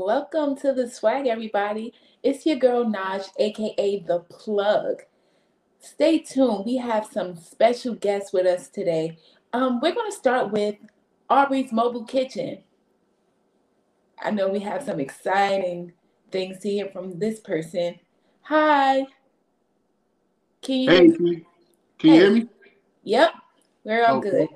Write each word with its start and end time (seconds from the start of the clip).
Welcome 0.00 0.54
to 0.58 0.72
the 0.72 0.88
swag, 0.88 1.26
everybody. 1.26 1.92
It's 2.22 2.46
your 2.46 2.54
girl 2.54 2.84
Naj, 2.84 3.30
aka 3.36 3.98
The 3.98 4.20
Plug. 4.20 5.02
Stay 5.80 6.20
tuned. 6.20 6.66
We 6.66 6.76
have 6.76 7.04
some 7.04 7.34
special 7.34 7.96
guests 7.96 8.32
with 8.32 8.46
us 8.46 8.68
today. 8.68 9.18
Um, 9.52 9.80
we're 9.80 9.96
going 9.96 10.08
to 10.08 10.16
start 10.16 10.52
with 10.52 10.76
Aubri's 11.28 11.72
Mobile 11.72 12.04
Kitchen. 12.04 12.58
I 14.22 14.30
know 14.30 14.48
we 14.48 14.60
have 14.60 14.84
some 14.84 15.00
exciting 15.00 15.94
things 16.30 16.60
to 16.60 16.70
hear 16.70 16.86
from 16.90 17.18
this 17.18 17.40
person. 17.40 17.98
Hi. 18.42 19.04
Can 20.62 20.76
you 20.76 20.90
hey, 20.90 21.10
can 21.10 21.26
you, 21.26 21.46
can 21.98 22.10
you 22.10 22.20
hear 22.20 22.30
me? 22.30 22.48
Yep, 23.02 23.32
we're 23.82 24.06
all 24.06 24.18
okay. 24.18 24.30
good. 24.30 24.48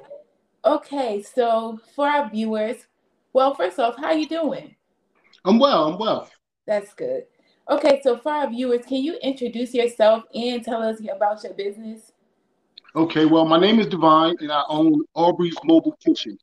Okay, 0.64 1.20
so 1.20 1.80
for 1.96 2.06
our 2.06 2.30
viewers, 2.30 2.86
well, 3.32 3.56
first 3.56 3.80
off, 3.80 3.96
how 3.98 4.12
you 4.12 4.28
doing? 4.28 4.76
I'm 5.44 5.58
well. 5.58 5.92
I'm 5.92 5.98
well. 5.98 6.28
That's 6.66 6.94
good. 6.94 7.24
Okay, 7.70 8.00
so 8.02 8.18
for 8.18 8.32
our 8.32 8.50
viewers, 8.50 8.84
can 8.86 9.02
you 9.02 9.18
introduce 9.22 9.72
yourself 9.74 10.24
and 10.34 10.64
tell 10.64 10.82
us 10.82 10.98
about 11.00 11.42
your 11.42 11.54
business? 11.54 12.12
Okay, 12.94 13.24
well, 13.24 13.44
my 13.46 13.58
name 13.58 13.78
is 13.80 13.86
Divine, 13.86 14.36
and 14.40 14.52
I 14.52 14.62
own 14.68 15.02
Aubri's 15.16 15.56
Mobile 15.64 15.96
Kitchen. 16.04 16.38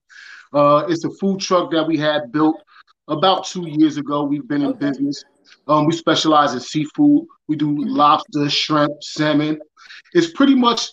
Uh, 0.54 0.86
it's 0.90 1.04
a 1.04 1.10
food 1.12 1.40
truck 1.40 1.72
that 1.72 1.86
we 1.86 1.98
had 1.98 2.32
built 2.32 2.56
about 3.08 3.46
two 3.46 3.68
years 3.68 3.98
ago. 3.98 4.24
We've 4.24 4.48
been 4.48 4.64
in 4.64 4.70
okay. 4.70 4.90
business. 4.90 5.24
Um, 5.68 5.86
we 5.86 5.94
specialize 5.94 6.54
in 6.54 6.60
seafood. 6.60 7.26
We 7.48 7.56
do 7.56 7.68
mm-hmm. 7.68 7.90
lobster, 7.90 8.50
shrimp, 8.50 9.04
salmon. 9.04 9.60
It's 10.14 10.32
pretty 10.32 10.56
much 10.56 10.90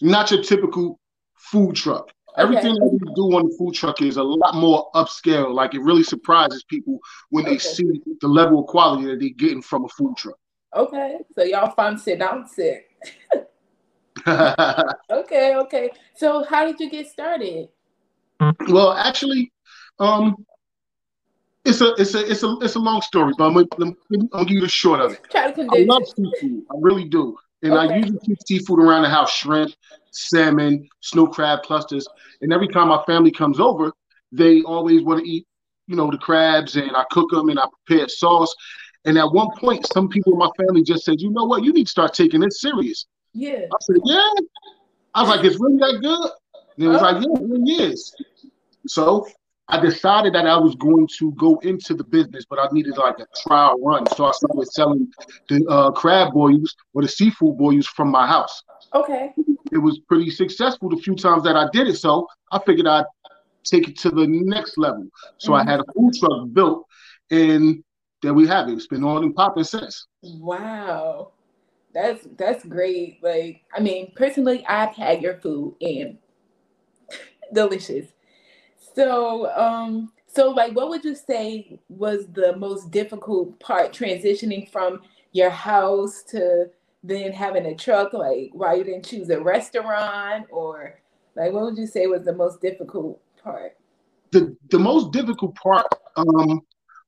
not 0.00 0.30
your 0.30 0.42
typical 0.42 0.98
food 1.34 1.74
truck. 1.74 2.10
Everything 2.38 2.74
that 2.74 2.86
we 2.86 2.98
do 3.14 3.36
on 3.36 3.48
the 3.48 3.54
food 3.58 3.74
truck 3.74 4.00
is 4.00 4.16
a 4.16 4.22
lot 4.22 4.54
more 4.54 4.90
upscale. 4.94 5.52
Like 5.52 5.74
it 5.74 5.80
really 5.80 6.02
surprises 6.02 6.64
people 6.64 6.98
when 7.30 7.44
they 7.44 7.52
okay. 7.52 7.58
see 7.58 8.02
the 8.20 8.28
level 8.28 8.60
of 8.60 8.66
quality 8.66 9.06
that 9.06 9.20
they're 9.20 9.28
getting 9.30 9.60
from 9.60 9.84
a 9.84 9.88
food 9.88 10.16
truck. 10.16 10.38
Okay, 10.74 11.18
so 11.36 11.44
y'all 11.44 11.70
fun 11.72 11.98
sit 11.98 12.18
down 12.18 12.46
sit. 12.48 12.86
okay, 14.26 15.56
okay. 15.56 15.90
So 16.16 16.44
how 16.44 16.64
did 16.64 16.80
you 16.80 16.88
get 16.88 17.08
started? 17.08 17.68
Well, 18.68 18.92
actually, 18.94 19.52
um, 19.98 20.34
it's 21.64 21.80
a 21.80 21.94
it's 21.94 22.14
a 22.14 22.30
it's 22.30 22.42
a 22.42 22.56
it's 22.62 22.74
a 22.74 22.78
long 22.78 23.02
story, 23.02 23.34
but 23.36 23.44
I'm 23.44 23.54
gonna, 23.54 23.92
I'll 24.32 24.44
give 24.44 24.56
you 24.56 24.60
the 24.62 24.68
short 24.68 25.00
of 25.00 25.12
it. 25.12 25.20
I 25.34 25.84
love 25.86 26.02
seafood. 26.06 26.62
I 26.70 26.74
really 26.80 27.04
do. 27.04 27.36
And 27.62 27.72
okay. 27.72 27.94
I 27.94 27.96
usually 27.96 28.18
keep 28.24 28.38
seafood 28.46 28.80
around 28.80 29.02
the 29.02 29.08
house, 29.08 29.32
shrimp, 29.32 29.72
salmon, 30.10 30.88
snow 31.00 31.26
crab 31.26 31.62
clusters. 31.62 32.06
And 32.40 32.52
every 32.52 32.68
time 32.68 32.88
my 32.88 33.02
family 33.06 33.30
comes 33.30 33.60
over, 33.60 33.92
they 34.32 34.62
always 34.62 35.02
want 35.02 35.20
to 35.24 35.30
eat, 35.30 35.46
you 35.86 35.96
know, 35.96 36.10
the 36.10 36.18
crabs 36.18 36.76
and 36.76 36.96
I 36.96 37.04
cook 37.10 37.30
them 37.30 37.48
and 37.48 37.58
I 37.58 37.66
prepare 37.86 38.08
sauce. 38.08 38.54
And 39.04 39.18
at 39.18 39.30
one 39.32 39.48
point, 39.58 39.86
some 39.92 40.08
people 40.08 40.32
in 40.32 40.38
my 40.38 40.50
family 40.56 40.82
just 40.82 41.04
said, 41.04 41.20
you 41.20 41.30
know 41.30 41.44
what, 41.44 41.64
you 41.64 41.72
need 41.72 41.84
to 41.84 41.90
start 41.90 42.14
taking 42.14 42.40
this 42.40 42.60
serious. 42.60 43.06
Yeah. 43.32 43.60
I 43.72 43.76
said, 43.80 43.96
yeah. 44.04 44.28
I 45.14 45.22
was 45.22 45.28
like, 45.30 45.44
it's 45.44 45.60
really 45.60 45.76
that 45.78 45.98
good? 46.00 46.30
And 46.76 46.86
it 46.86 46.88
was 46.88 47.00
oh. 47.00 47.04
like, 47.04 47.22
yeah, 47.22 47.44
it 47.44 47.48
really 47.48 47.92
is. 47.92 48.14
So 48.86 49.26
I 49.72 49.80
decided 49.80 50.34
that 50.34 50.46
I 50.46 50.58
was 50.58 50.74
going 50.74 51.08
to 51.18 51.32
go 51.32 51.58
into 51.62 51.94
the 51.94 52.04
business, 52.04 52.44
but 52.44 52.58
I 52.58 52.68
needed 52.72 52.98
like 52.98 53.18
a 53.18 53.26
trial 53.42 53.78
run. 53.80 54.04
So 54.14 54.26
I 54.26 54.32
started 54.32 54.70
selling 54.70 55.10
the 55.48 55.64
uh, 55.66 55.90
crab 55.92 56.34
boils 56.34 56.76
or 56.92 57.00
the 57.00 57.08
seafood 57.08 57.56
boils 57.56 57.86
from 57.86 58.10
my 58.10 58.26
house. 58.26 58.62
Okay. 58.94 59.32
It 59.72 59.78
was 59.78 59.98
pretty 60.00 60.30
successful 60.30 60.90
the 60.90 60.98
few 60.98 61.16
times 61.16 61.44
that 61.44 61.56
I 61.56 61.70
did 61.72 61.88
it. 61.88 61.96
So 61.96 62.28
I 62.52 62.58
figured 62.58 62.86
I'd 62.86 63.06
take 63.64 63.88
it 63.88 63.98
to 64.00 64.10
the 64.10 64.26
next 64.26 64.76
level. 64.76 65.08
So 65.38 65.52
mm-hmm. 65.52 65.66
I 65.66 65.70
had 65.70 65.80
a 65.80 65.84
food 65.94 66.12
truck 66.20 66.52
built, 66.52 66.86
and 67.30 67.82
there 68.20 68.34
we 68.34 68.46
have 68.48 68.68
it. 68.68 68.74
It's 68.74 68.86
been 68.86 69.04
on 69.04 69.24
and 69.24 69.34
popping 69.34 69.64
since. 69.64 70.06
Wow. 70.22 71.32
That's 71.94 72.26
that's 72.36 72.62
great. 72.66 73.20
Like, 73.22 73.62
I 73.74 73.80
mean, 73.80 74.12
personally, 74.16 74.66
I've 74.66 74.94
had 74.94 75.22
your 75.22 75.36
food 75.36 75.76
and 75.80 76.18
delicious. 77.54 78.08
So, 78.94 79.50
um, 79.54 80.12
so 80.26 80.50
like, 80.50 80.74
what 80.74 80.88
would 80.88 81.04
you 81.04 81.14
say 81.14 81.78
was 81.88 82.26
the 82.32 82.56
most 82.56 82.90
difficult 82.90 83.58
part 83.60 83.92
transitioning 83.92 84.70
from 84.70 85.00
your 85.32 85.50
house 85.50 86.22
to 86.30 86.66
then 87.02 87.32
having 87.32 87.66
a 87.66 87.74
truck? 87.74 88.12
Like, 88.12 88.50
why 88.52 88.74
you 88.74 88.84
didn't 88.84 89.04
choose 89.04 89.30
a 89.30 89.40
restaurant, 89.40 90.46
or 90.50 91.00
like, 91.36 91.52
what 91.52 91.64
would 91.64 91.78
you 91.78 91.86
say 91.86 92.06
was 92.06 92.24
the 92.24 92.34
most 92.34 92.60
difficult 92.60 93.20
part? 93.42 93.76
The 94.30 94.56
the 94.70 94.78
most 94.78 95.12
difficult 95.12 95.54
part 95.56 95.86
um, 96.16 96.60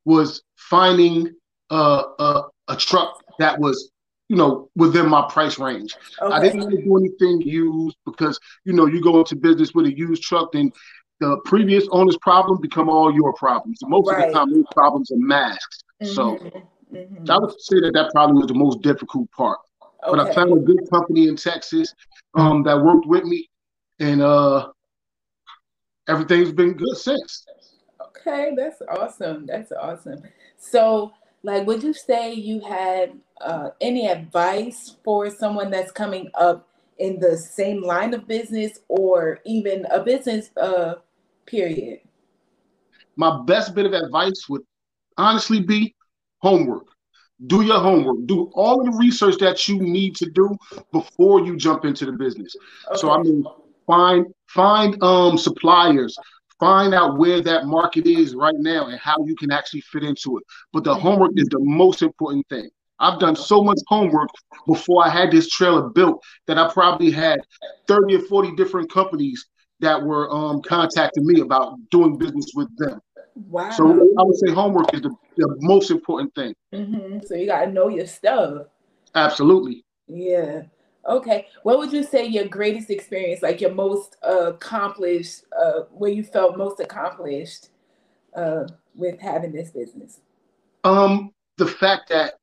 was 0.05 0.43
finding 0.57 1.35
a, 1.71 2.03
a, 2.19 2.43
a 2.69 2.77
truck 2.77 3.23
that 3.39 3.59
was 3.59 3.91
you 4.29 4.37
know, 4.37 4.71
within 4.75 5.09
my 5.09 5.27
price 5.29 5.59
range. 5.59 5.95
Okay. 6.21 6.35
I 6.35 6.41
didn't 6.41 6.61
want 6.61 6.71
to 6.71 6.83
do 6.83 6.97
anything 6.97 7.47
used 7.47 7.97
because, 8.07 8.41
you 8.65 8.73
know, 8.73 8.87
you 8.87 9.03
go 9.03 9.19
into 9.19 9.37
business 9.37 9.75
with 9.75 9.87
a 9.87 9.97
used 9.97 10.23
truck, 10.23 10.53
then 10.53 10.73
the 11.21 11.39
previous 11.45 11.87
owner's 11.91 12.19
problem 12.19 12.61
become 12.61 12.89
all 12.89 13.13
your 13.13 13.33
problems. 13.35 13.79
Most 13.83 14.11
right. 14.11 14.25
of 14.25 14.33
the 14.33 14.39
time, 14.39 14.53
those 14.53 14.65
problems 14.73 15.11
are 15.11 15.17
masked. 15.19 15.85
Mm-hmm. 16.03 16.13
So 16.15 16.37
mm-hmm. 16.93 17.31
I 17.31 17.39
would 17.39 17.61
say 17.61 17.81
that 17.81 17.93
that 17.95 18.11
probably 18.13 18.37
was 18.37 18.47
the 18.49 18.55
most 18.55 18.83
difficult 18.83 19.31
part. 19.31 19.59
Okay. 19.83 20.17
But 20.17 20.21
I 20.21 20.35
found 20.35 20.53
a 20.53 20.61
good 20.61 20.89
company 20.91 21.29
in 21.29 21.37
Texas 21.37 21.95
um, 22.35 22.63
that 22.65 22.81
worked 22.81 23.07
with 23.07 23.25
me, 23.25 23.49
and 24.01 24.21
uh, 24.21 24.69
everything's 26.09 26.53
been 26.53 26.75
good 26.75 26.97
since. 26.97 27.47
Okay, 28.27 28.53
that's 28.57 28.83
awesome. 28.89 29.47
That's 29.47 29.73
awesome. 29.73 30.23
So, 30.59 31.13
like, 31.43 31.67
would 31.67 31.83
you 31.83 31.93
say 31.95 32.33
you 32.35 32.61
had 32.61 33.13
uh, 33.41 33.71
any 33.81 34.09
advice 34.09 34.97
for 35.05 35.31
someone 35.31 35.71
that's 35.71 35.93
coming 35.93 36.31
up 36.35 36.69
in 36.99 37.19
the 37.19 37.37
same 37.37 37.83
line 37.83 38.15
of 38.15 38.27
business 38.27 38.81
or 38.89 39.41
even 39.45 39.87
a 39.87 40.03
business 40.03 40.51
uh, 40.57 40.95
period? 41.47 42.01
My 43.17 43.43
best 43.45 43.75
bit 43.75 43.87
of 43.87 43.93
advice 43.93 44.49
would 44.49 44.63
honestly 45.17 45.61
be 45.61 45.95
homework. 46.39 46.87
Do 47.47 47.63
your 47.63 47.81
homework. 47.81 48.27
Do 48.27 48.51
all 48.55 48.85
the 48.85 48.93
research 48.93 49.39
that 49.39 49.67
you 49.69 49.79
need 49.79 50.17
to 50.17 50.31
do 50.31 50.57
before 50.93 51.45
you 51.45 51.57
jump 51.57 51.85
into 51.85 52.07
the 52.07 52.13
business. 52.13 52.55
Okay. 52.89 53.01
So 53.01 53.11
I 53.11 53.23
mean, 53.23 53.45
find 53.87 54.27
find 54.47 55.03
um 55.03 55.37
suppliers, 55.37 56.17
find 56.61 56.95
out 56.95 57.19
where 57.19 57.43
that 57.43 57.67
market 57.67 58.07
is 58.07 58.35
right 58.35 58.55
now 58.57 58.87
and 58.87 58.99
how 58.99 59.17
you 59.25 59.35
can 59.37 59.51
actually 59.51 59.83
fit 59.83 60.05
into 60.05 60.39
it. 60.39 60.45
But 60.73 60.85
the 60.85 60.95
homework 60.95 61.33
is 61.37 61.49
the 61.49 61.61
most 61.61 62.03
important 62.03 62.47
thing. 62.49 62.71
I've 63.05 63.21
done 63.21 63.37
so 63.37 63.63
much 63.63 63.79
homework 63.87 64.31
before 64.67 65.05
I 65.05 65.11
had 65.11 65.31
this 65.31 65.49
trailer 65.49 65.91
built 65.91 66.23
that 66.47 66.59
I 66.59 66.73
probably 66.73 67.11
had 67.11 67.39
30 67.87 68.17
or 68.17 68.21
40 68.21 68.57
different 68.57 68.91
companies 68.91 69.47
that 69.81 70.03
were 70.03 70.33
um, 70.33 70.63
contacting 70.63 71.27
me 71.27 71.41
about 71.41 71.77
doing 71.91 72.17
business 72.17 72.47
with 72.55 72.75
them. 72.79 73.01
Wow. 73.35 73.71
So 73.71 73.91
I 74.19 74.23
would 74.23 74.39
say 74.39 74.53
homework 74.53 74.95
is 74.95 75.03
the, 75.03 75.15
the 75.37 75.57
most 75.61 75.91
important 75.91 76.35
thing. 76.35 76.55
Mm-hmm. 76.73 77.19
So 77.27 77.35
you 77.35 77.47
got 77.47 77.67
to 77.67 77.73
know 77.73 77.89
your 77.89 78.07
stuff. 78.07 78.69
Absolutely. 79.15 79.85
Yeah. 80.07 80.63
Okay. 81.07 81.47
What 81.63 81.79
would 81.79 81.93
you 81.93 82.05
say 82.05 82.25
your 82.25 82.47
greatest 82.47 82.89
experience, 82.91 83.43
like 83.43 83.61
your 83.61 83.75
most 83.75 84.17
uh, 84.27 84.53
accomplished, 84.53 85.43
uh, 85.59 85.81
where 85.91 86.11
you 86.11 86.25
felt 86.25 86.57
most 86.57 86.81
accomplished 86.81 87.69
uh, 88.35 88.65
with 88.95 89.21
having 89.21 89.53
this 89.53 89.71
business? 89.71 90.21
Um, 90.85 91.33
the 91.59 91.67
fact 91.67 92.09
that 92.09 92.35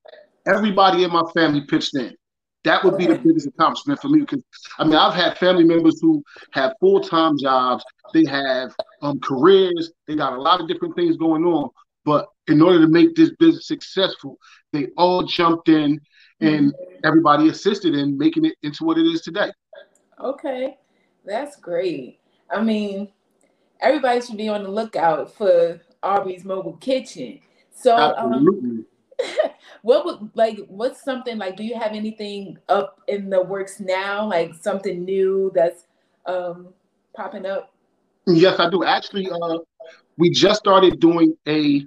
everybody 0.48 1.04
in 1.04 1.12
my 1.12 1.24
family 1.34 1.62
pitched 1.62 1.96
in. 1.96 2.16
That 2.64 2.84
would 2.84 2.98
be 2.98 3.08
the 3.08 3.18
biggest 3.18 3.48
accomplishment 3.48 4.00
for 4.02 4.10
me 4.10 4.20
because 4.20 4.44
I 4.78 4.84
mean 4.84 4.96
I've 4.96 5.16
had 5.16 5.38
family 5.38 5.64
members 5.64 6.00
who 6.00 6.24
have 6.52 6.74
full 6.80 7.02
time 7.02 7.38
jobs, 7.38 7.84
they 8.14 8.26
have 8.26 8.76
um, 9.02 9.20
careers, 9.20 9.92
they 10.08 10.16
got 10.16 10.34
a 10.34 10.42
lot 10.42 10.62
of 10.62 10.68
different 10.68 10.96
things 10.96 11.18
going 11.18 11.44
on. 11.44 11.70
But 12.06 12.28
in 12.48 12.62
order 12.62 12.80
to 12.82 12.88
make 12.88 13.16
this 13.16 13.32
business 13.40 13.68
successful, 13.68 14.38
they 14.74 14.88
all 14.98 15.24
jumped 15.24 15.70
in 15.70 16.00
and 16.40 16.74
mm-hmm. 16.74 17.00
everybody 17.04 17.50
assisted 17.50 17.96
in 17.96 18.18
making 18.18 18.46
it 18.46 18.56
into 18.64 18.84
what 18.84 18.98
it 18.98 19.06
is 19.06 19.22
today. 19.22 19.52
Okay, 20.20 20.78
that's 21.26 21.56
great. 21.56 22.20
I 22.50 22.62
mean, 22.62 23.10
everybody 23.80 24.22
should 24.22 24.38
be 24.38 24.50
on 24.50 24.64
the 24.64 24.70
lookout 24.70 25.34
for 25.34 25.80
Aubri's 26.04 26.44
Mobile 26.44 26.78
Kitchen. 26.78 27.40
So, 27.74 27.96
um, 27.96 28.86
what 29.82 30.06
would 30.06 30.30
like 30.36 30.60
what's 30.68 31.04
something 31.04 31.38
like 31.38 31.56
do 31.56 31.64
you 31.64 31.76
have 31.76 31.94
anything 31.94 32.58
up 32.70 33.00
in 33.08 33.30
the 33.30 33.42
works 33.42 33.80
now? 33.80 34.28
Like 34.28 34.54
something 34.56 35.04
new 35.04 35.52
that's 35.54 35.86
um 36.26 36.70
popping 37.16 37.46
up? 37.46 37.74
Yes 38.28 38.60
i 38.60 38.70
do. 38.70 38.84
Actually 38.84 39.30
uh 39.30 39.58
we 40.18 40.30
just 40.30 40.60
started 40.60 41.00
doing 41.00 41.36
a 41.48 41.86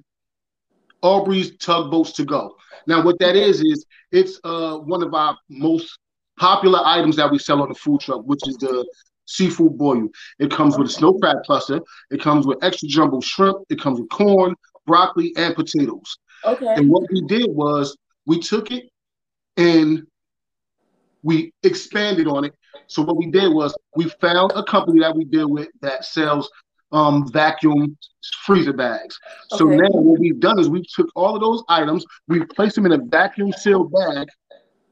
Aubri's 1.03 1.57
tugboats 1.59 2.13
to 2.13 2.25
go. 2.25 2.57
Now 2.87 3.03
what 3.05 3.19
that 3.19 3.37
is 3.37 3.61
is 3.61 3.85
it's 4.13 4.41
uh 4.45 4.79
one 4.79 5.03
of 5.03 5.15
our 5.15 5.37
most 5.49 5.99
popular 6.39 6.81
items 6.85 7.17
that 7.17 7.31
we 7.31 7.39
sell 7.39 7.63
on 7.63 7.69
the 7.69 7.75
food 7.75 8.01
truck 8.01 8.23
which 8.25 8.47
is 8.49 8.57
the 8.57 8.87
seafood 9.27 9.79
boil. 9.79 10.09
It 10.39 10.51
comes 10.51 10.77
with 10.77 10.89
a 10.89 10.93
snow 10.93 11.15
crab 11.15 11.39
cluster. 11.47 11.81
It 12.11 12.21
comes 12.21 12.47
with 12.47 12.63
extra 12.63 12.89
jumbo 12.89 13.21
shrimp. 13.21 13.59
It 13.71 13.81
comes 13.81 13.99
with 14.01 14.11
corn 14.11 14.55
broccoli, 14.87 15.33
and 15.37 15.55
potatoes. 15.55 16.17
Okay. 16.45 16.75
And 16.77 16.91
what 16.91 17.11
we 17.11 17.23
did 17.23 17.51
was 17.51 17.97
we 18.27 18.39
took 18.39 18.71
it 18.71 18.85
and 19.57 20.07
we 21.23 21.53
expanded 21.63 22.27
on 22.27 22.45
it. 22.45 22.55
So 22.87 23.03
what 23.03 23.17
we 23.17 23.31
did 23.31 23.53
was 23.53 23.75
we 23.97 24.09
found 24.21 24.53
a 24.55 24.63
company 24.63 25.01
that 25.01 25.15
we 25.17 25.25
deal 25.25 25.49
with 25.49 25.69
that 25.81 26.05
sells 26.05 26.51
um, 26.93 27.27
vacuum 27.33 27.97
freezer 28.45 28.73
bags. 28.73 29.19
So 29.49 29.67
Okay. 29.67 29.77
now 29.77 29.89
what 29.89 30.21
we've 30.21 30.39
done 30.39 30.59
is 30.59 30.69
we 30.69 30.85
took 30.95 31.09
all 31.17 31.35
of 31.35 31.41
those 31.41 31.63
items, 31.69 32.05
we 32.29 32.45
placed 32.45 32.77
them 32.77 32.87
in 32.87 32.93
a 32.93 32.99
vacuum 32.99 33.53
sealed 33.53 33.93
bag, 33.93 34.29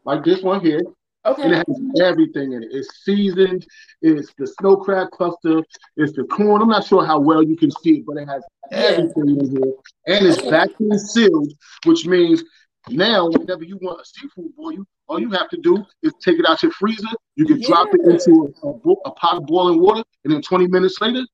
like 0.05 0.25
this 0.25 0.43
one 0.43 0.61
here, 0.61 0.83
and 1.25 1.53
it 1.53 1.65
has 1.67 1.81
everything 2.01 2.53
in 2.53 2.63
it. 2.63 2.71
It's 2.73 3.05
seasoned, 3.05 3.67
it's 4.01 4.33
the 4.39 4.47
snow 4.47 4.77
crab 4.77 5.11
cluster, 5.11 5.63
it's 5.97 6.13
the 6.15 6.25
corn. 6.25 6.63
I'm 6.63 6.69
not 6.69 6.85
sure 6.85 7.05
how 7.05 7.21
well 7.21 7.43
you 7.43 7.57
can 7.57 7.71
see 7.71 7.99
it, 7.99 8.07
but 8.07 8.17
it 8.17 8.29
has 8.29 8.43
Yeah. 8.71 8.79
everything 8.79 9.39
in 9.41 9.51
here. 9.51 9.73
And 10.07 10.27
it's 10.27 10.39
Okay. 10.39 10.51
vacuum 10.51 10.99
sealed, 10.99 11.53
which 11.85 12.07
means 12.07 12.43
now 12.89 13.29
whenever 13.29 13.65
you 13.65 13.79
want 13.81 14.01
a 14.01 14.05
seafood 14.05 14.55
boil, 14.57 14.85
all 15.07 15.21
you 15.21 15.31
have 15.31 15.49
to 15.51 15.57
do 15.59 15.85
is 16.03 16.13
take 16.25 16.39
it 16.39 16.47
out 16.47 16.63
your 16.63 16.73
freezer. 16.73 17.07
You 17.37 17.47
can 17.47 17.61
drop 17.61 17.89
it 17.93 18.01
into 18.05 18.55
a, 18.63 18.69
a, 18.69 18.93
a 19.07 19.11
pot 19.13 19.37
of 19.37 19.47
boiling 19.47 19.81
water, 19.81 20.03
and 20.25 20.33
then 20.33 20.43
20 20.43 20.67
minutes 20.69 21.01
later, 21.01 21.25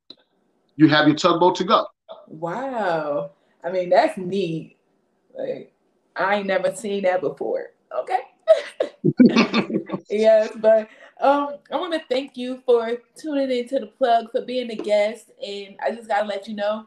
you 0.76 0.88
have 0.88 1.06
your 1.06 1.16
tugboat 1.16 1.56
to 1.56 1.64
go. 1.64 1.86
Wow. 2.26 3.30
I 3.64 3.70
mean, 3.70 3.90
that's 3.90 4.16
neat. 4.16 4.76
Like, 5.34 5.72
I 6.16 6.36
ain't 6.36 6.46
never 6.46 6.74
seen 6.74 7.04
that 7.04 7.20
before. 7.20 7.70
Okay. 7.96 8.18
yes, 10.18 10.50
but 10.56 10.88
um, 11.20 11.56
I 11.72 11.76
want 11.76 11.92
to 11.94 12.00
thank 12.08 12.36
you 12.36 12.62
for 12.64 12.98
tuning 13.16 13.50
into 13.50 13.78
the 13.78 13.86
plug, 13.86 14.30
for 14.30 14.42
being 14.42 14.70
a 14.70 14.76
guest, 14.76 15.30
and 15.46 15.76
I 15.84 15.90
just 15.90 16.08
gotta 16.08 16.26
let 16.26 16.48
you 16.48 16.54
know 16.54 16.86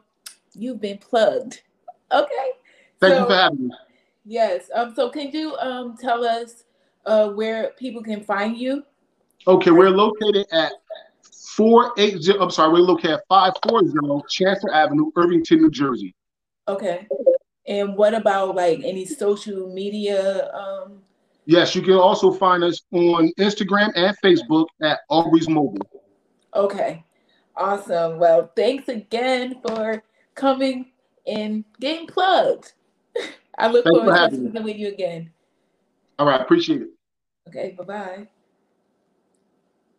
you've 0.54 0.80
been 0.80 0.98
plugged. 0.98 1.62
Okay. 2.10 2.48
Thank 3.00 3.14
So- 3.14 3.20
you 3.20 3.26
for 3.26 3.34
having 3.34 3.68
me. 3.68 3.74
Yes. 4.24 4.70
Um. 4.74 4.94
So, 4.94 5.10
can 5.10 5.30
you 5.32 5.56
um 5.56 5.96
tell 5.96 6.24
us 6.24 6.64
uh 7.06 7.30
where 7.30 7.72
people 7.78 8.02
can 8.02 8.22
find 8.22 8.56
you? 8.56 8.84
Okay, 9.46 9.72
we're 9.72 9.90
located 9.90 10.46
at 10.52 10.72
480, 11.56 12.38
I'm 12.38 12.50
sorry, 12.50 12.72
we're 12.72 12.78
located 12.78 13.14
at 13.14 13.24
540 13.28 14.22
Chancellor 14.30 14.72
Avenue, 14.72 15.10
Irvington, 15.16 15.62
New 15.62 15.70
Jersey. 15.70 16.14
Okay. 16.68 17.08
And 17.66 17.96
what 17.96 18.14
about 18.14 18.54
like 18.54 18.80
any 18.84 19.04
social 19.04 19.72
media? 19.72 20.50
Um. 20.52 21.02
Yes, 21.44 21.74
you 21.74 21.82
can 21.82 21.94
also 21.94 22.32
find 22.32 22.62
us 22.62 22.82
on 22.92 23.32
Instagram 23.38 23.92
and 23.96 24.16
Facebook 24.22 24.66
at 24.80 25.00
Aubri's 25.10 25.48
Mobile. 25.48 25.86
Okay. 26.54 27.04
Awesome. 27.56 28.18
Well, 28.18 28.50
thanks 28.56 28.88
again 28.88 29.60
for 29.66 30.02
coming 30.34 30.92
and 31.26 31.64
getting 31.80 32.06
plugged. 32.06 32.72
I 33.58 33.68
look 33.68 33.84
Thanks 33.84 33.98
for 33.98 34.04
forward 34.04 34.14
to 34.14 34.20
having 34.20 34.40
speaking 34.40 34.62
with 34.62 34.76
you 34.76 34.88
again. 34.88 35.30
All 36.18 36.26
right, 36.26 36.40
appreciate 36.40 36.82
it. 36.82 36.88
Okay. 37.48 37.74
Bye 37.76 37.84
bye. 37.84 38.28